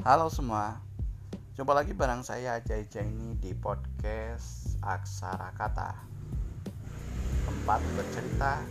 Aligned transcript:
Halo 0.00 0.32
semua, 0.32 0.80
jumpa 1.52 1.76
lagi 1.76 1.92
bareng 1.92 2.24
saya 2.24 2.56
Ajay 2.56 2.88
ini 3.04 3.36
di 3.36 3.52
podcast 3.52 4.80
Aksara 4.80 5.52
Kata. 5.52 5.92
Tempat 7.44 7.84
bercerita 7.92 8.64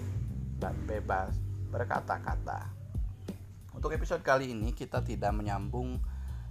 dan 0.58 0.74
bebas 0.90 1.38
berkata-kata. 1.70 2.74
Untuk 3.78 3.94
episode 3.94 4.26
kali 4.26 4.58
ini 4.58 4.74
kita 4.74 5.06
tidak 5.06 5.30
menyambung 5.38 6.02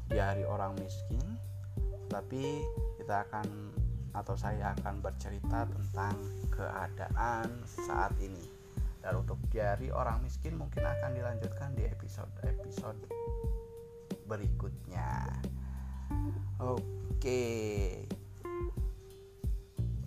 di 0.06 0.22
hari 0.22 0.46
orang 0.46 0.78
miskin 0.78 1.26
Tapi 2.06 2.62
kita 3.02 3.26
akan 3.26 3.74
atau 4.14 4.38
saya 4.38 4.78
akan 4.78 5.02
bercerita 5.02 5.66
tentang 5.66 6.14
keadaan 6.54 7.50
saat 7.66 8.14
ini. 8.22 8.46
Dan 9.02 9.26
untuk 9.26 9.42
jari 9.50 9.90
orang 9.90 10.22
miskin 10.22 10.54
mungkin 10.54 10.86
akan 10.86 11.18
dilanjutkan 11.18 11.74
di 11.74 11.82
episode-episode 11.82 13.10
berikutnya. 14.28 15.24
Oke. 16.60 18.04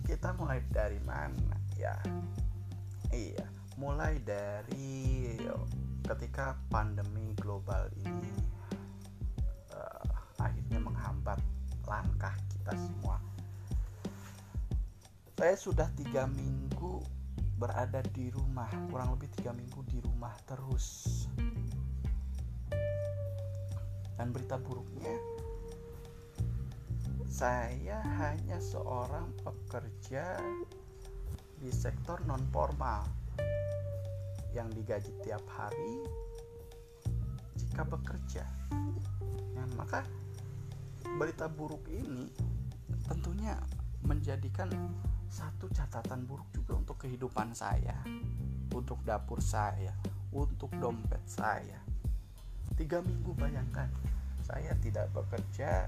Kita 0.06 0.30
mulai 0.38 0.62
dari 0.70 1.02
mana 1.02 1.58
ya? 1.74 1.98
Iya, 3.10 3.44
mulai 3.76 4.22
dari 4.22 5.34
ketika 6.06 6.54
pandemi 6.70 7.34
global 7.38 7.90
ini 7.98 8.32
uh, 9.74 10.06
akhirnya 10.38 10.78
menghambat 10.78 11.42
langkah 11.90 12.32
kita 12.54 12.72
semua. 12.78 13.18
Saya 15.36 15.58
sudah 15.58 15.88
tiga 15.98 16.30
minggu 16.30 17.02
berada 17.58 17.98
di 18.14 18.30
rumah, 18.30 18.70
kurang 18.86 19.18
lebih 19.18 19.30
tiga 19.34 19.50
minggu 19.50 19.82
di 19.90 19.98
rumah 19.98 20.34
terus 20.46 21.26
dan 24.22 24.30
berita 24.30 24.54
buruknya 24.54 25.18
saya 27.26 27.98
hanya 28.22 28.62
seorang 28.62 29.34
pekerja 29.42 30.38
di 31.58 31.66
sektor 31.74 32.22
non 32.30 32.38
formal 32.54 33.02
yang 34.54 34.70
digaji 34.70 35.10
tiap 35.26 35.42
hari 35.50 36.06
jika 37.58 37.82
bekerja. 37.82 38.46
Nah, 39.58 39.66
maka 39.74 40.06
berita 41.18 41.50
buruk 41.50 41.82
ini 41.90 42.30
tentunya 43.10 43.58
menjadikan 44.06 44.70
satu 45.26 45.66
catatan 45.74 46.30
buruk 46.30 46.46
juga 46.54 46.78
untuk 46.78 47.02
kehidupan 47.02 47.58
saya, 47.58 47.98
untuk 48.70 49.02
dapur 49.02 49.42
saya, 49.42 49.90
untuk 50.30 50.70
dompet 50.78 51.26
saya. 51.26 51.91
Tiga 52.76 52.98
minggu 53.04 53.32
bayangkan. 53.36 53.88
Saya 54.42 54.74
tidak 54.82 55.08
bekerja 55.14 55.86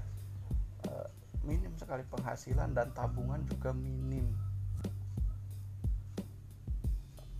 uh, 0.87 1.07
minim 1.43 1.73
sekali 1.77 2.01
penghasilan 2.09 2.73
dan 2.73 2.89
tabungan 2.95 3.43
juga 3.45 3.75
minim. 3.75 4.31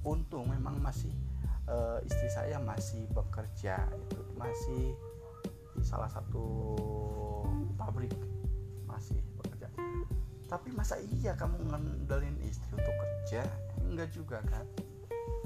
Untung 0.05 0.45
memang 0.53 0.77
masih 0.81 1.13
uh, 1.65 1.97
istri 2.05 2.29
saya 2.29 2.61
masih 2.61 3.09
bekerja 3.09 3.81
itu 3.89 4.21
masih 4.37 4.93
di 5.75 5.83
salah 5.83 6.07
satu 6.07 6.77
pabrik 7.75 8.13
masih 8.85 9.17
bekerja. 9.41 9.67
Tapi 10.45 10.69
masa 10.71 11.01
iya 11.19 11.33
kamu 11.33 11.57
ngandelin 11.73 12.37
istri 12.45 12.69
untuk 12.77 12.95
kerja? 12.95 13.43
Enggak 13.81 14.09
juga 14.13 14.39
kan? 14.45 14.65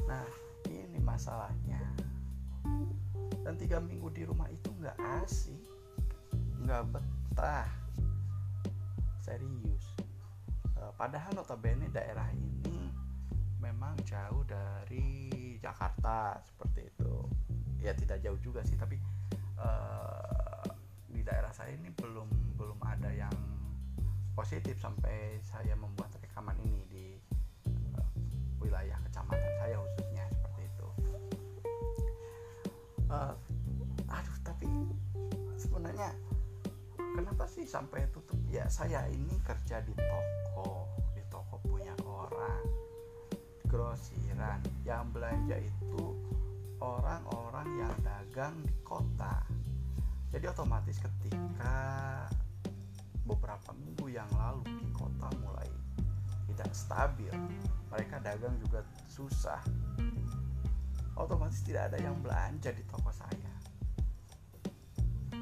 Nah 0.06 0.28
ini 0.68 1.00
masalahnya 1.00 1.80
dan 3.50 3.58
tiga 3.58 3.82
minggu 3.82 4.14
di 4.14 4.30
rumah 4.30 4.46
itu 4.54 4.70
nggak 4.78 4.94
asik 5.26 5.58
nggak 6.62 6.86
betah. 6.94 7.66
Serius. 9.26 9.90
E, 10.78 10.82
padahal 10.94 11.34
notabene 11.34 11.90
daerah 11.90 12.30
ini 12.30 12.94
memang 13.58 13.98
jauh 14.06 14.46
dari 14.46 15.58
Jakarta 15.58 16.38
seperti 16.46 16.94
itu. 16.94 17.26
Ya 17.82 17.98
tidak 17.98 18.22
jauh 18.22 18.38
juga 18.38 18.62
sih 18.62 18.78
tapi 18.78 19.02
e, 19.58 19.70
di 21.10 21.26
daerah 21.26 21.50
saya 21.50 21.74
ini 21.74 21.90
belum 21.90 22.30
belum 22.54 22.78
ada 22.86 23.10
yang 23.10 23.34
positif 24.38 24.78
sampai 24.78 25.42
saya 25.42 25.74
membuat 25.74 26.14
rekaman 26.22 26.54
ini 26.62 26.86
di 26.86 27.06
e, 27.66 27.98
wilayah 28.62 29.02
kecamatan 29.10 29.54
saya 29.58 29.74
khususnya 29.82 30.30
uh, 33.10 33.34
aduh 34.10 34.38
tapi 34.46 34.70
sebenarnya 35.58 36.14
kenapa 37.18 37.46
sih 37.50 37.66
sampai 37.66 38.08
tutup? 38.14 38.38
Ya 38.50 38.66
saya 38.70 39.06
ini 39.10 39.36
kerja 39.44 39.82
di 39.84 39.94
toko 39.98 40.88
di 41.14 41.24
toko 41.30 41.62
punya 41.66 41.94
orang 42.06 42.66
grosiran. 43.70 44.62
Yang 44.86 45.04
belanja 45.14 45.58
itu 45.60 46.06
orang-orang 46.80 47.68
yang 47.78 47.96
dagang 48.02 48.56
di 48.64 48.74
kota. 48.82 49.46
Jadi 50.30 50.46
otomatis 50.46 50.98
ketika 51.02 51.78
beberapa 53.26 53.74
minggu 53.78 54.10
yang 54.10 54.30
lalu 54.34 54.66
di 54.66 54.90
kota 54.90 55.30
mulai 55.42 55.70
tidak 56.50 56.74
stabil 56.74 57.30
mereka 57.94 58.18
dagang 58.26 58.58
juga 58.58 58.82
susah 59.06 59.62
otomatis 61.20 61.60
tidak 61.68 61.92
ada 61.92 62.00
yang 62.00 62.16
belanja 62.24 62.72
di 62.72 62.84
toko 62.88 63.12
saya. 63.12 63.54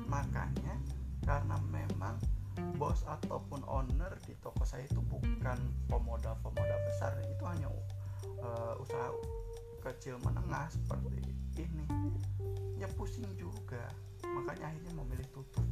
Makanya 0.09 0.73
karena 1.21 1.55
memang 1.69 2.17
bos 2.81 3.05
ataupun 3.05 3.61
owner 3.69 4.17
di 4.25 4.33
toko 4.41 4.65
saya 4.65 4.89
itu 4.89 4.97
bukan 5.05 5.57
pemodal-pemodal 5.85 6.79
besar 6.89 7.13
itu 7.21 7.43
hanya 7.45 7.69
uh, 8.41 8.73
usaha 8.81 9.13
kecil 9.85 10.17
menengah 10.25 10.65
seperti 10.73 11.21
ini. 11.61 11.85
Ya 12.81 12.89
pusing 12.97 13.29
juga. 13.37 13.93
Makanya 14.25 14.73
akhirnya 14.73 14.93
memilih 14.97 15.27
tutup. 15.29 15.63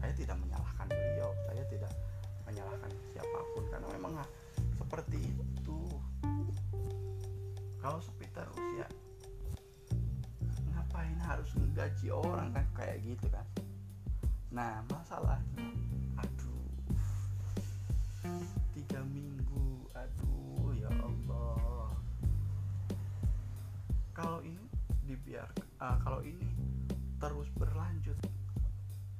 Saya 0.00 0.12
tidak 0.16 0.36
menyalahkan 0.40 0.88
beliau 0.88 1.32
saya 1.48 1.62
tidak 1.68 1.92
menyalahkan 2.44 2.92
siapa 3.12 3.38
pun 3.56 3.64
karena 3.68 3.88
memang 3.92 4.12
seperti 4.76 5.32
itu. 5.32 5.78
Kalau 7.80 8.00
ngegaji 11.58 12.08
orang 12.10 12.50
kan 12.54 12.66
kayak 12.74 13.02
gitu 13.02 13.26
kan. 13.30 13.46
Nah 14.54 14.82
masalahnya 14.86 15.66
aduh 16.18 16.70
tiga 18.74 19.00
minggu 19.10 19.90
aduh 19.94 20.70
ya 20.78 20.90
Allah. 21.02 21.90
Kalau 24.14 24.40
ini 24.46 24.64
dibiar 25.04 25.50
uh, 25.82 25.98
kalau 26.00 26.22
ini 26.22 26.46
terus 27.18 27.50
berlanjut 27.58 28.18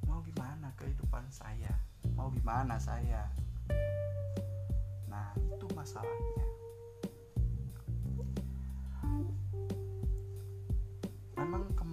mau 0.06 0.22
gimana 0.22 0.70
kehidupan 0.78 1.26
saya? 1.34 1.74
Mau 2.14 2.30
gimana 2.30 2.78
saya? 2.78 3.26
Nah 5.10 5.34
itu 5.38 5.66
masalahnya 5.74 6.53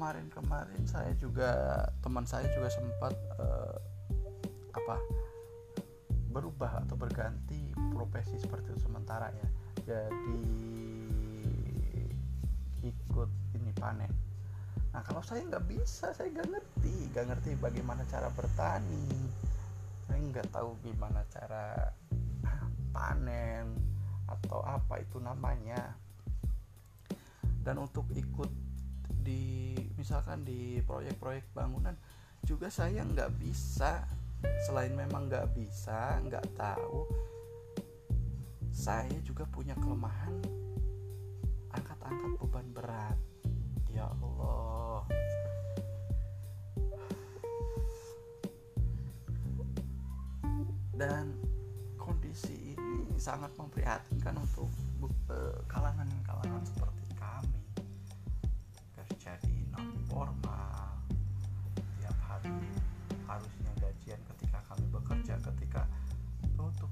kemarin-kemarin 0.02 0.82
saya 0.90 1.14
juga 1.22 1.86
teman 2.02 2.26
saya 2.26 2.50
juga 2.58 2.74
sempat 2.74 3.14
uh, 3.38 3.78
apa 4.74 4.98
berubah 6.34 6.82
atau 6.82 6.98
berganti 6.98 7.70
profesi 7.94 8.34
seperti 8.42 8.74
itu 8.74 8.90
sementara 8.90 9.30
ya. 9.30 9.48
Jadi 9.86 10.42
ikut 12.82 13.30
ini 13.62 13.70
panen. 13.78 14.10
Nah 14.90 15.06
kalau 15.06 15.22
saya 15.22 15.46
nggak 15.46 15.70
bisa 15.70 16.10
saya 16.18 16.34
nggak 16.34 16.50
ngerti 16.50 16.96
nggak 17.14 17.26
ngerti 17.38 17.50
bagaimana 17.62 18.02
cara 18.10 18.34
bertani. 18.34 19.06
Saya 20.10 20.18
nggak 20.18 20.50
tahu 20.50 20.82
gimana 20.82 21.22
cara 21.30 21.94
panen 22.90 23.70
atau 24.26 24.66
apa 24.66 24.98
itu 24.98 25.22
namanya. 25.22 25.94
Dan 27.62 27.86
untuk 27.86 28.10
ikut 28.18 28.71
di 29.20 29.76
misalkan 30.00 30.48
di 30.48 30.80
proyek-proyek 30.86 31.52
bangunan 31.52 31.94
juga 32.48 32.72
saya 32.72 33.04
nggak 33.06 33.38
bisa 33.38 34.08
selain 34.66 34.96
memang 34.98 35.30
nggak 35.30 35.54
bisa 35.54 36.18
nggak 36.26 36.46
tahu 36.58 37.06
saya 38.72 39.14
juga 39.22 39.46
punya 39.46 39.76
kelemahan 39.78 40.42
angkat-angkat 41.76 42.32
beban 42.40 42.68
berat. 42.74 43.18
Ya 43.92 44.08
Allah. 44.08 45.04
Dan 50.96 51.34
kondisi 51.98 52.74
ini 52.78 53.18
sangat 53.18 53.52
memprihatinkan 53.58 54.38
untuk 54.38 54.70
eh, 55.34 55.58
kalangan-kalangan 55.68 56.64
seperti 56.64 57.01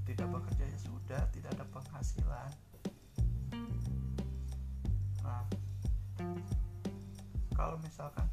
tidak 0.09 0.25
hmm. 0.25 0.35
bekerja 0.41 0.65
ya 0.65 0.79
sudah 0.81 1.21
tidak 1.29 1.49
ada 1.53 1.65
penghasilan. 1.69 2.49
Nah 5.21 5.45
kalau 7.53 7.77
misalkan 7.85 8.25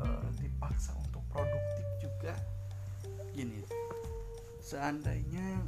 e, 0.00 0.04
dipaksa 0.40 0.96
untuk 0.96 1.20
produktif 1.28 1.86
juga 2.00 2.32
gini 3.36 3.60
seandainya 4.64 5.60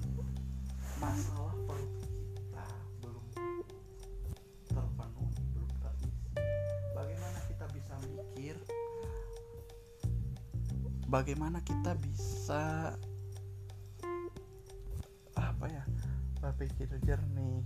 masalah 0.96 1.52
produktif 1.68 2.08
kita 2.38 2.66
belum 3.04 3.24
terpenuhi 4.72 5.42
belum 5.52 5.70
terisi 5.84 6.08
bagaimana 6.96 7.38
kita 7.52 7.64
bisa 7.76 7.94
mikir? 8.08 8.56
Bagaimana 11.10 11.58
kita 11.66 11.92
bisa 11.98 12.94
berpikir 16.40 16.88
jernih. 17.04 17.62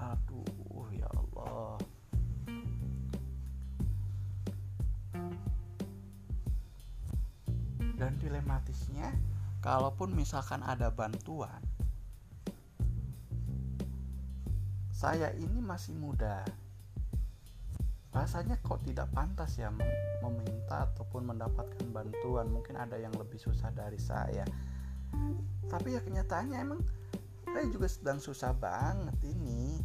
Aduh 0.00 0.88
ya 0.90 1.08
Allah. 1.12 1.78
Dan 7.94 8.18
dilematisnya 8.18 9.14
kalaupun 9.62 10.12
misalkan 10.12 10.60
ada 10.66 10.90
bantuan 10.90 11.62
saya 15.04 15.36
ini 15.36 15.60
masih 15.60 15.92
muda. 16.00 16.40
Rasanya 18.14 18.56
kok 18.64 18.80
tidak 18.88 19.12
pantas 19.12 19.60
ya 19.60 19.68
meminta 20.24 20.88
ataupun 20.88 21.28
mendapatkan 21.28 21.84
bantuan? 21.92 22.48
Mungkin 22.48 22.80
ada 22.80 22.96
yang 22.96 23.12
lebih 23.12 23.36
susah 23.36 23.68
dari 23.74 24.00
saya. 24.00 24.48
Tapi 25.68 25.92
ya 25.92 26.00
kenyataannya 26.00 26.56
emang 26.56 26.80
saya 27.48 27.66
juga 27.68 27.88
sedang 27.88 28.18
susah 28.20 28.52
banget 28.56 29.16
ini. 29.24 29.80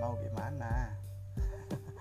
Mau 0.00 0.16
gimana? 0.20 0.92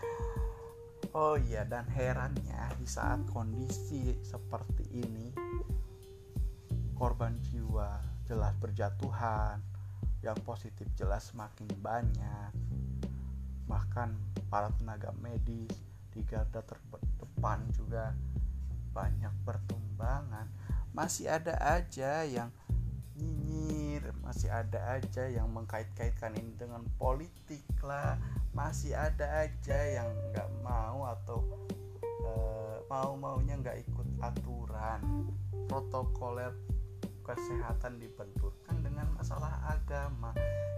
Oh 1.17 1.33
iya 1.33 1.65
dan 1.65 1.89
herannya 1.89 2.77
di 2.77 2.85
saat 2.85 3.25
kondisi 3.33 4.13
seperti 4.21 4.85
ini 5.01 5.33
korban 6.93 7.37
jiwa 7.41 8.01
jelas 8.25 8.53
berjatuhan 8.57 9.61
yang 10.25 10.37
positif 10.41 10.89
jelas 10.97 11.29
semakin 11.29 11.69
banyak. 11.81 12.51
Bahkan 13.69 14.09
para 14.49 14.73
tenaga 14.77 15.13
medis 15.21 15.73
di 16.09 16.25
garda 16.25 16.65
terdepan 16.65 17.61
juga 17.73 18.17
banyak 18.97 19.31
pertumbangan. 19.45 20.49
Masih 20.91 21.29
ada 21.29 21.53
aja 21.61 22.25
yang 22.25 22.49
nyinyir 23.17 24.13
masih 24.21 24.53
ada 24.53 24.97
aja 24.97 25.25
yang 25.25 25.49
mengkait-kaitkan 25.49 26.37
ini 26.37 26.53
dengan 26.53 26.85
politik 27.01 27.65
lah. 27.81 28.17
Masih 28.53 28.93
ada 28.93 29.45
aja 29.45 29.77
yang 30.01 30.09
nggak 30.33 30.49
mau 30.61 31.05
atau 31.09 31.41
e, 32.03 32.31
mau 32.89 33.17
maunya 33.17 33.57
nggak 33.57 33.81
ikut 33.89 34.07
aturan. 34.21 35.29
Protokoler 35.65 36.53
kesehatan 37.25 37.99
dibenturkan 37.99 38.85
dengan 38.85 39.09
masalah 39.17 39.59
agama. 39.67 40.31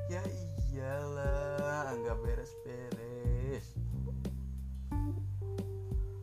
Ya 0.07 0.23
iyalah 0.71 1.93
nggak 1.99 2.17
beres-beres. 2.23 3.67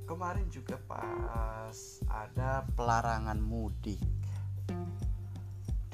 Kemarin 0.07 0.49
juga 0.49 0.81
pas 0.87 1.77
ada 2.09 2.65
pelarangan 2.73 3.37
mudik 3.43 4.01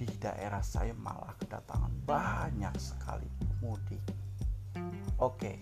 di 0.06 0.16
daerah 0.18 0.62
saya 0.62 0.94
malah 0.96 1.34
kedatangan 1.38 1.92
banyak 2.02 2.74
sekali 2.78 3.28
mudik 3.62 4.02
oke 5.22 5.52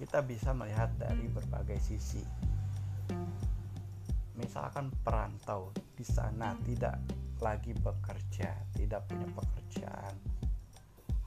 kita 0.00 0.18
bisa 0.24 0.50
melihat 0.56 0.90
dari 0.98 1.30
berbagai 1.30 1.78
sisi 1.78 2.22
misalkan 4.40 4.88
perantau 5.04 5.70
di 5.94 6.02
sana 6.02 6.56
tidak 6.64 6.96
lagi 7.40 7.72
bekerja, 7.72 8.52
tidak 8.76 9.08
punya 9.08 9.24
pekerjaan, 9.32 10.14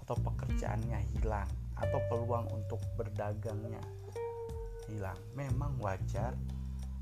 atau 0.05 0.13
pekerjaannya 0.21 1.01
hilang, 1.17 1.49
atau 1.73 1.99
peluang 2.09 2.45
untuk 2.53 2.77
berdagangnya 2.93 3.81
hilang. 4.85 5.17
Memang 5.33 5.73
wajar 5.81 6.37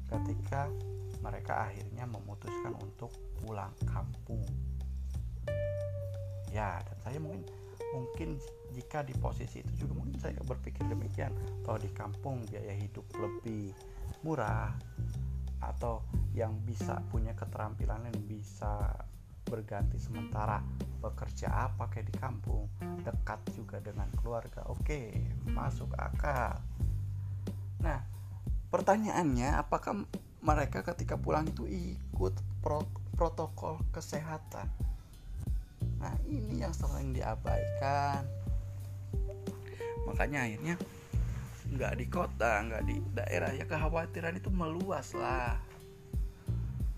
ketika 0.08 0.72
mereka 1.20 1.68
akhirnya 1.68 2.08
memutuskan 2.08 2.72
untuk 2.80 3.12
pulang 3.44 3.76
kampung. 3.84 4.42
Ya, 6.52 6.84
dan 6.84 6.98
saya 7.02 7.18
mungkin 7.18 7.48
mungkin 7.92 8.40
jika 8.72 9.04
di 9.04 9.12
posisi 9.20 9.60
itu 9.64 9.88
juga 9.88 10.04
mungkin 10.04 10.20
saya 10.20 10.36
berpikir 10.44 10.84
demikian. 10.88 11.32
Kalau 11.64 11.80
di 11.80 11.92
kampung 11.92 12.44
biaya 12.48 12.76
hidup 12.76 13.04
lebih 13.20 13.72
murah, 14.24 14.76
atau 15.62 16.02
yang 16.34 16.58
bisa 16.66 16.98
punya 17.14 17.38
keterampilan 17.38 18.10
yang 18.10 18.20
bisa 18.26 19.06
berganti 19.46 20.02
sementara 20.02 20.62
bekerja 21.02 21.70
apa 21.70 21.90
kayak 21.90 22.10
di 22.10 22.16
kampung 22.18 22.66
dekat 23.02 23.42
juga 23.54 23.82
dengan 23.82 24.10
keluarga 24.22 24.66
oke 24.70 25.12
masuk 25.50 25.94
akal 25.98 26.62
nah 27.82 28.02
pertanyaannya 28.70 29.58
apakah 29.58 30.06
mereka 30.42 30.86
ketika 30.94 31.18
pulang 31.18 31.46
itu 31.50 31.66
ikut 31.70 32.34
pro 32.62 32.86
protokol 33.18 33.82
kesehatan 33.94 34.70
nah 36.02 36.14
ini 36.26 36.66
yang 36.66 36.74
sering 36.74 37.14
diabaikan. 37.14 38.26
Makanya 40.10 40.50
akhirnya 40.50 40.76
nggak 41.72 41.94
di 41.96 42.06
kota 42.10 42.66
nggak 42.66 42.84
di 42.90 42.96
daerah. 43.14 43.54
Ya 43.54 43.70
kekhawatiran 43.70 44.34
itu 44.36 44.50
meluas 44.50 45.14
lah. 45.14 45.62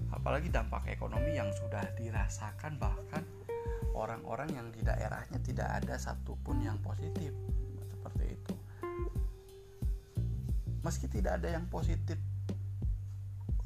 Apalagi 0.10 0.48
dampak 0.48 0.88
ekonomi 0.88 1.36
yang 1.36 1.52
sudah 1.52 1.84
dirasakan 2.00 2.80
bahkan 2.80 3.28
orang-orang 3.92 4.50
yang 4.56 4.68
di 4.72 4.82
daerahnya 4.82 5.38
tidak 5.44 5.84
ada 5.84 6.00
satupun 6.00 6.64
yang 6.64 6.80
positif. 6.80 7.36
Seperti 7.92 8.26
itu. 8.32 8.56
Meski 10.80 11.12
tidak 11.12 11.44
ada 11.44 11.60
yang 11.60 11.68
positif 11.68 12.16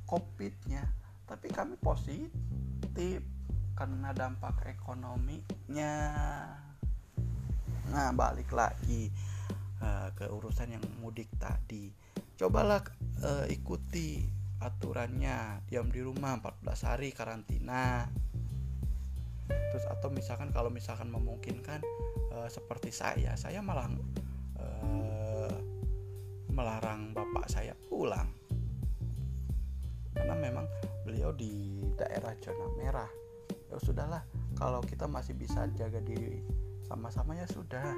covidnya 0.08 0.88
tapi 1.28 1.52
kami 1.52 1.76
positif 1.76 3.20
karena 3.78 4.10
dampak 4.10 4.66
ekonominya. 4.74 5.94
Nah 7.94 8.10
balik 8.18 8.50
lagi 8.50 9.14
uh, 9.86 10.10
ke 10.18 10.26
urusan 10.26 10.74
yang 10.74 10.84
mudik 10.98 11.30
tadi. 11.38 11.94
Cobalah 12.34 12.82
uh, 13.22 13.46
ikuti 13.46 14.26
aturannya 14.58 15.62
diam 15.70 15.94
di 15.94 16.02
rumah 16.02 16.42
14 16.42 16.90
hari 16.90 17.14
karantina. 17.14 18.10
Terus 19.48 19.86
atau 19.86 20.10
misalkan 20.10 20.50
kalau 20.50 20.74
misalkan 20.74 21.14
memungkinkan 21.14 21.86
uh, 22.34 22.50
seperti 22.50 22.90
saya 22.90 23.38
saya 23.38 23.62
malah 23.62 23.94
uh, 24.58 25.54
melarang 26.50 27.14
bapak 27.14 27.46
saya 27.46 27.78
pulang. 27.86 28.34
Karena 30.18 30.34
memang 30.34 30.66
beliau 31.06 31.30
di 31.30 31.86
daerah 31.94 32.34
zona 32.42 32.74
merah 32.74 33.17
ya 33.78 33.86
sudahlah 33.86 34.24
kalau 34.58 34.82
kita 34.82 35.06
masih 35.06 35.38
bisa 35.38 35.70
jaga 35.78 36.02
diri 36.02 36.42
sama-sama 36.90 37.38
ya 37.38 37.46
sudah 37.46 37.94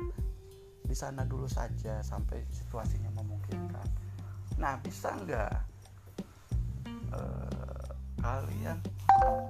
di 0.83 0.95
sana 0.97 1.23
dulu 1.23 1.45
saja 1.45 2.01
sampai 2.01 2.43
situasinya 2.49 3.13
memungkinkan. 3.13 3.87
Nah, 4.57 4.81
bisa 4.81 5.13
nggak 5.13 5.53
uh, 7.13 7.87
kalian 8.19 8.81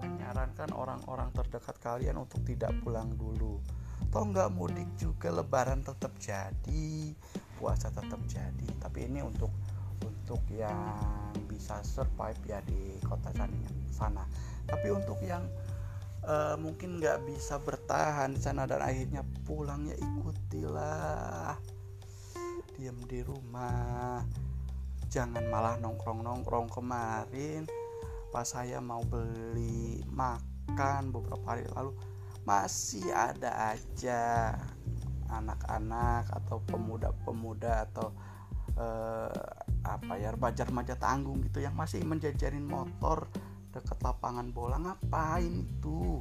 menyarankan 0.04 0.70
orang-orang 0.76 1.32
terdekat 1.32 1.80
kalian 1.80 2.20
untuk 2.20 2.44
tidak 2.44 2.76
pulang 2.84 3.10
dulu? 3.16 3.64
Toh 4.12 4.26
nggak 4.28 4.52
mudik 4.52 4.90
juga, 5.00 5.32
Lebaran 5.32 5.80
tetap 5.80 6.12
jadi, 6.20 7.16
puasa 7.56 7.88
tetap 7.88 8.20
jadi. 8.28 8.68
Tapi 8.84 9.08
ini 9.08 9.24
untuk 9.24 9.50
untuk 10.04 10.44
yang 10.52 11.00
bisa 11.48 11.80
survive 11.88 12.38
ya 12.44 12.60
di 12.68 13.00
kota 13.02 13.32
sana. 13.90 14.28
Tapi 14.68 14.88
untuk 14.92 15.18
yang 15.24 15.48
uh, 16.26 16.56
mungkin 16.60 17.00
nggak 17.00 17.28
bisa 17.28 17.62
bertahan 17.62 18.36
di 18.36 18.42
sana 18.42 18.66
dan 18.66 18.82
akhirnya 18.84 19.24
pulang 19.46 19.88
ya 19.88 19.96
ikutilah. 19.96 21.56
Diam 22.76 22.98
di 23.08 23.20
rumah. 23.24 24.24
Jangan 25.10 25.46
malah 25.50 25.76
nongkrong 25.82 26.22
nongkrong 26.22 26.70
kemarin 26.70 27.66
pas 28.30 28.46
saya 28.46 28.78
mau 28.78 29.02
beli 29.02 30.06
makan 30.14 31.10
beberapa 31.10 31.58
hari 31.58 31.66
lalu 31.74 31.98
masih 32.46 33.04
ada 33.10 33.74
aja 33.74 34.54
anak-anak 35.30 36.30
atau 36.30 36.62
pemuda-pemuda 36.66 37.90
atau 37.90 38.14
uh, 38.78 39.34
apa 39.86 40.14
ya 40.18 40.34
remaja-remaja 40.34 40.98
tanggung 40.98 41.42
gitu 41.46 41.62
yang 41.62 41.74
masih 41.74 42.02
menjajarin 42.06 42.66
motor 42.66 43.30
dekat 43.80 44.00
lapangan 44.04 44.52
bola 44.52 44.76
ngapain 44.76 45.48
itu? 45.48 46.20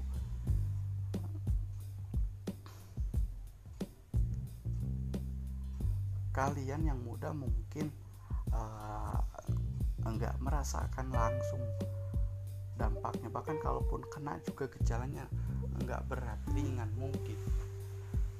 Kalian 6.31 6.87
yang 6.87 7.03
muda 7.03 7.35
mungkin 7.35 7.91
uh, 8.55 9.19
enggak 10.07 10.38
merasakan 10.38 11.11
langsung 11.11 11.59
dampaknya. 12.79 13.27
Bahkan 13.27 13.59
kalaupun 13.59 14.07
kena 14.07 14.38
juga 14.47 14.71
gejalanya 14.71 15.27
enggak 15.83 16.07
berat 16.07 16.38
ringan 16.55 16.95
mungkin. 16.95 17.38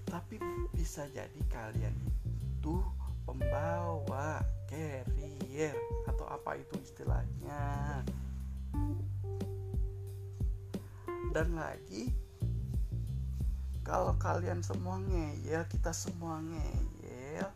Tapi 0.07 0.39
bisa 0.71 1.11
jadi 1.11 1.43
kalian 1.51 1.93
itu 2.07 2.79
pembawa 3.27 4.41
carrier 4.71 5.75
atau 6.07 6.25
apa 6.31 6.57
itu 6.57 6.79
istilahnya 6.81 7.61
dan 11.33 11.53
lagi 11.53 12.09
kalau 13.85 14.17
kalian 14.21 14.61
semua 14.61 15.01
ngeyel 15.01 15.65
kita 15.69 15.93
semua 15.93 16.41
ngeyel 16.45 17.49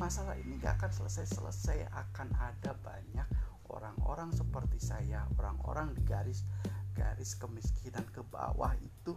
masalah 0.00 0.34
ini 0.40 0.58
gak 0.58 0.82
akan 0.82 0.92
selesai-selesai. 1.04 1.86
Akan 1.92 2.32
ada 2.34 2.74
banyak 2.80 3.28
orang-orang 3.68 4.32
seperti 4.32 4.80
saya 4.80 5.24
orang-orang 5.38 5.94
di 5.94 6.02
garis 6.04 6.42
garis 6.92 7.36
kemiskinan 7.36 8.04
ke 8.12 8.20
bawah 8.28 8.72
itu 8.80 9.16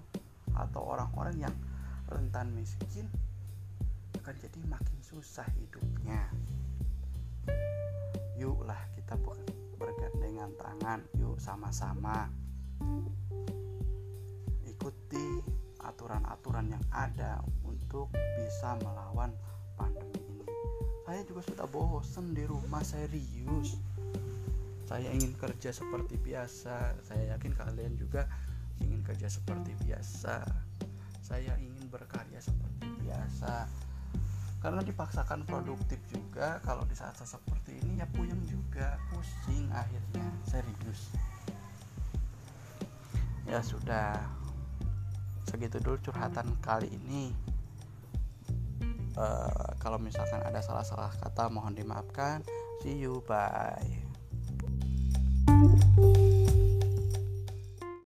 atau 0.56 0.82
orang-orang 0.84 1.48
yang 1.48 1.56
rentan 2.08 2.54
miskin 2.56 3.10
akan 4.22 4.36
jadi 4.40 4.60
makin 4.68 5.00
susah 5.04 5.48
hidupnya. 5.60 6.28
Yuklah 8.36 8.80
kita 9.00 9.16
bergandengan 9.80 10.52
tangan 10.60 11.00
yuk 11.20 11.40
sama-sama 11.40 12.28
ikuti 14.66 15.42
aturan-aturan 15.82 16.74
yang 16.74 16.86
ada 16.92 17.42
untuk 17.66 18.10
bisa 18.38 18.78
melawan 18.82 19.32
pandemi 19.78 20.20
ini. 20.20 20.48
Saya 21.06 21.22
juga 21.26 21.42
sudah 21.46 21.68
bosen 21.70 22.34
di 22.34 22.44
rumah 22.44 22.82
serius 22.82 23.78
saya 24.86 25.10
ingin 25.10 25.34
kerja 25.34 25.74
seperti 25.74 26.16
biasa. 26.22 26.94
Saya 27.02 27.36
yakin 27.36 27.58
kalian 27.58 27.98
juga 27.98 28.30
ingin 28.78 29.02
kerja 29.02 29.26
seperti 29.26 29.74
biasa. 29.82 30.46
Saya 31.26 31.58
ingin 31.58 31.90
berkarya 31.90 32.38
seperti 32.38 32.86
biasa. 33.02 33.66
Karena 34.62 34.82
dipaksakan 34.86 35.46
produktif 35.46 35.98
juga 36.10 36.62
kalau 36.62 36.86
di 36.86 36.94
saat-saat 36.94 37.38
seperti 37.38 37.82
ini 37.82 38.02
ya 38.02 38.08
puyeng 38.14 38.42
juga 38.46 39.02
pusing 39.10 39.74
akhirnya. 39.74 40.26
Serius 40.46 41.10
ya 43.50 43.62
sudah. 43.62 44.18
Segitu 45.46 45.78
dulu 45.80 46.02
curhatan 46.02 46.58
kali 46.60 46.90
ini. 46.90 47.32
Uh, 49.16 49.72
kalau 49.80 49.96
misalkan 49.96 50.44
ada 50.44 50.60
salah-salah 50.60 51.14
kata 51.22 51.48
mohon 51.48 51.78
dimaafkan. 51.78 52.44
See 52.84 52.98
you 53.00 53.24
bye. 53.24 54.06